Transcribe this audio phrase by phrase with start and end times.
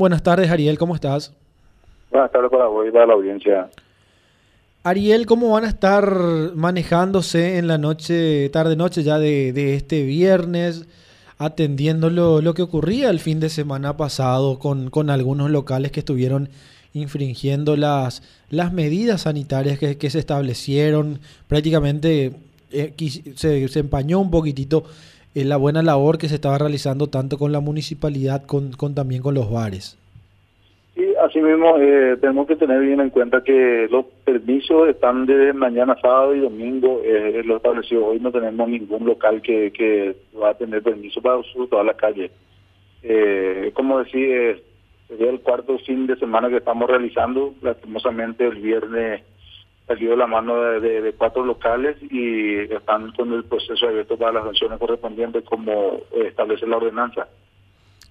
[0.00, 1.34] Buenas tardes, Ariel, ¿cómo estás?
[2.12, 3.68] Buenas tardes para vos y para la audiencia.
[4.84, 6.08] Ariel, ¿cómo van a estar
[6.54, 10.86] manejándose en la noche, tarde-noche ya de, de, este viernes,
[11.36, 15.98] atendiendo lo, lo, que ocurría el fin de semana pasado con, con algunos locales que
[15.98, 16.48] estuvieron
[16.92, 21.18] infringiendo las, las medidas sanitarias que, que se establecieron?
[21.48, 22.34] Prácticamente
[22.70, 22.94] eh,
[23.34, 24.84] se, se empañó un poquitito
[25.34, 29.34] la buena labor que se estaba realizando tanto con la municipalidad con, con también con
[29.34, 29.98] los bares.
[30.94, 35.52] Sí, así mismo eh, tenemos que tener bien en cuenta que los permisos están desde
[35.52, 40.50] mañana sábado y domingo, eh, lo establecido hoy no tenemos ningún local que, que va
[40.50, 42.32] a tener permiso para usar toda la calle.
[43.04, 44.56] Eh, como decía,
[45.06, 49.22] sería el cuarto fin de semana que estamos realizando, lastimosamente el viernes
[49.88, 54.44] salió la mano de, de, cuatro locales y están con el proceso abierto para las
[54.44, 57.26] sanciones correspondientes como establece la ordenanza.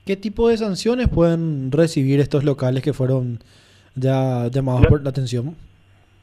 [0.06, 3.40] ¿Qué tipo de sanciones pueden recibir estos locales que fueron
[3.96, 5.56] ya llamados por la atención?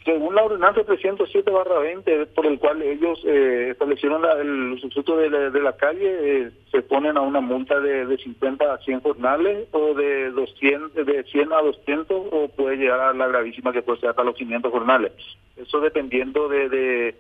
[0.04, 5.48] Según la ordenanza 307-20, por el cual ellos eh, establecieron la, el sustituto de la,
[5.48, 9.66] de la calle, eh, se ponen a una multa de, de 50 a 100 jornales
[9.72, 14.00] o de 200, de 100 a 200 o puede llegar a la gravísima que puede
[14.00, 15.12] ser hasta los 500 jornales.
[15.56, 17.14] Eso dependiendo de, de,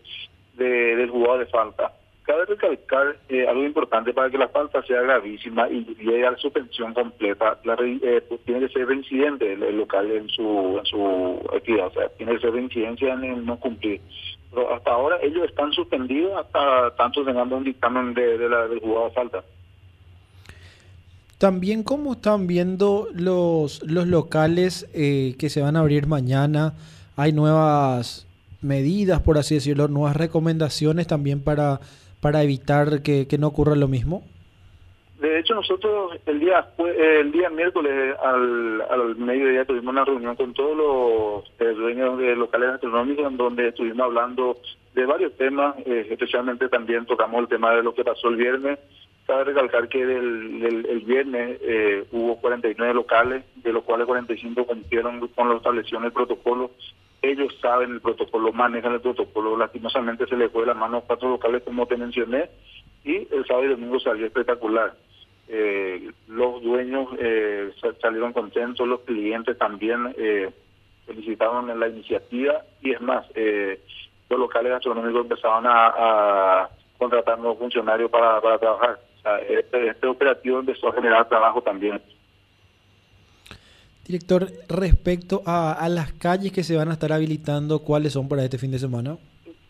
[0.54, 1.90] de del jugado de falta.
[2.24, 6.38] Cabe recalcar eh, algo importante para que la falta sea gravísima y llegue a la
[6.38, 7.58] suspensión completa.
[7.64, 11.92] La, eh, pues, tiene que ser reincidente el, local en su, en su actividad, o
[11.92, 14.00] sea, tiene que ser reincidencia en no cumplir.
[14.50, 18.80] Pero hasta ahora ellos están suspendidos hasta tanto tengamos un dictamen de, de la, del
[18.80, 19.44] juzgado de falta.
[21.38, 26.72] También, ¿cómo están viendo los, los locales eh, que se van a abrir mañana?
[27.16, 28.26] Hay nuevas
[28.62, 31.80] medidas, por así decirlo, nuevas recomendaciones también para
[32.24, 34.22] para evitar que, no ocurra lo mismo?
[35.20, 40.54] De hecho, nosotros el día el día miércoles al, al mediodía tuvimos una reunión con
[40.54, 44.56] todos los eh, dueños de locales gastronómicos en donde estuvimos hablando
[44.94, 48.78] de varios temas, eh, especialmente también tocamos el tema de lo que pasó el viernes.
[49.26, 55.28] Cabe recalcar que del, el viernes eh, hubo 49 locales, de los cuales 45 cumplieron
[55.28, 56.70] con la establección del protocolo
[57.30, 59.56] ellos saben el protocolo, manejan el protocolo.
[59.56, 62.50] Lastimosamente se les fue la mano a cuatro locales, como te mencioné,
[63.04, 64.94] y el sábado y domingo salió espectacular.
[65.48, 70.50] Eh, los dueños eh, salieron contentos, los clientes también eh,
[71.06, 73.80] felicitaron en la iniciativa y es más, eh,
[74.30, 78.98] los locales gastronómicos empezaron a, contratar nuevos funcionarios para, trabajar.
[79.48, 82.00] Este, este operativo empezó a generar trabajo también.
[84.06, 88.44] Director, respecto a, a, las calles que se van a estar habilitando, ¿cuáles son para
[88.44, 89.16] este fin de semana?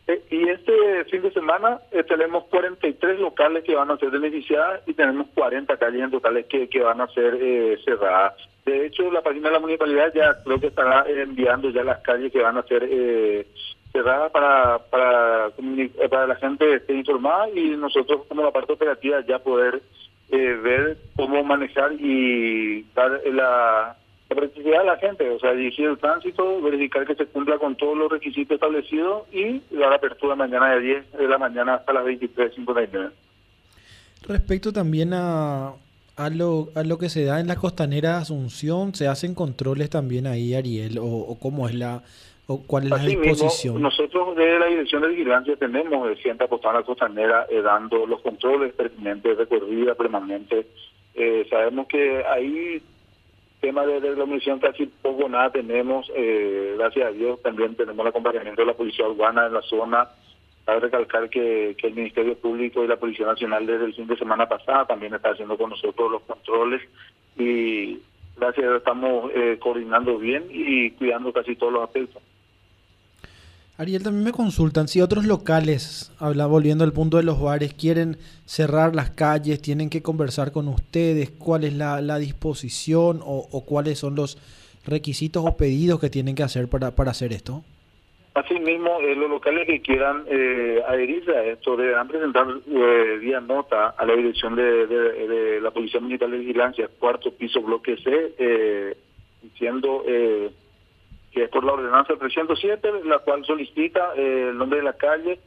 [0.07, 4.83] Eh, y este fin de semana eh, tenemos 43 locales que van a ser beneficiadas
[4.87, 8.35] y tenemos 40 calles en totales que, que van a ser eh, cerradas.
[8.65, 12.33] De hecho, la página de la municipalidad ya creo que estará enviando ya las calles
[12.33, 13.47] que van a ser eh,
[13.93, 19.25] cerradas para, para, eh, para la gente esté informada y nosotros como la parte operativa
[19.27, 19.83] ya poder
[20.31, 23.97] eh, ver cómo manejar y dar la
[24.35, 27.97] practicidad de la gente, o sea, dirigir el tránsito, verificar que se cumpla con todos
[27.97, 33.11] los requisitos establecidos y dar apertura mañana de 10 de la mañana hasta las 23.59.
[34.27, 35.73] Respecto también a,
[36.17, 39.91] a, lo, a lo que se da en la costanera de Asunción, ¿se hacen controles
[39.91, 40.99] también ahí, Ariel?
[40.99, 42.03] ¿O, o cómo es la,
[42.47, 43.75] o cuál es Así la disposición?
[43.75, 47.63] Mismo, nosotros de la Dirección de Vigilancia tenemos el gente apostado a la costanera eh,
[47.63, 50.67] dando los controles pertinentes, recorrida permanente.
[51.15, 52.83] Eh, sabemos que ahí
[53.65, 58.61] tema de reglamentación casi poco nada tenemos, eh, gracias a Dios también tenemos el acompañamiento
[58.61, 60.09] de la Policía Urbana en la zona.
[60.67, 64.19] Cabe recalcar que, que el Ministerio Público y la Policía Nacional desde el fin de
[64.19, 66.83] semana pasada también está haciendo con nosotros los controles
[67.39, 68.01] y
[68.37, 72.23] gracias a Dios estamos eh, coordinando bien y cuidando casi todos los aspectos.
[73.77, 78.19] Ariel, también me consultan si otros locales, habla, volviendo al punto de los bares, quieren
[78.45, 83.65] cerrar las calles, tienen que conversar con ustedes, cuál es la, la disposición o, o,
[83.65, 84.39] cuáles son los
[84.87, 87.65] requisitos o pedidos que tienen que hacer para, para hacer esto.
[88.35, 93.89] Asimismo, eh, los locales que quieran eh, adherirse a esto deberán presentar eh, vía nota
[93.89, 98.35] a la dirección de, de, de, la Policía Militar de Vigilancia, cuarto piso, bloque C,
[98.39, 98.97] eh,
[99.43, 100.05] diciendo...
[100.07, 100.53] Eh,
[101.35, 105.41] que es por la ordenanza 307, la cual solicita eh, el nombre de la calle,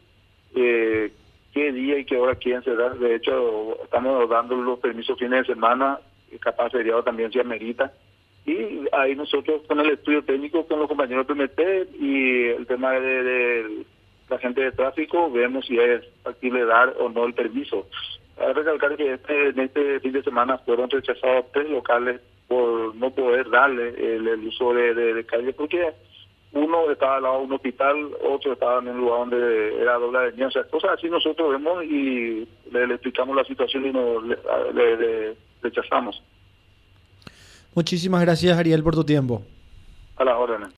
[0.54, 1.14] eh,
[1.54, 3.00] qué día y qué hora quieren cerrar.
[3.00, 6.00] De hecho, estamos dando los permisos fines de semana,
[6.42, 7.94] capaz feriado también se amerita.
[8.46, 11.60] Y ahí nosotros con el estudio técnico, con los compañeros PMT
[12.00, 13.86] y el tema de, de
[14.30, 17.88] la gente de tráfico, vemos si es factible dar o no el permiso.
[18.40, 22.22] Hay que recalcar que este, en este fin de semana fueron rechazados tres locales
[22.88, 25.94] por no poder darle el, uso de, calle porque
[26.54, 30.32] uno estaba al lado de un hospital, otro estaba en un lugar donde era doble
[30.32, 35.36] de o sea, cosas así nosotros vemos y le, explicamos la situación y nos le,
[35.62, 36.22] rechazamos.
[37.76, 39.44] Muchísimas gracias Ariel por tu tiempo.
[40.16, 40.70] A las órdenes.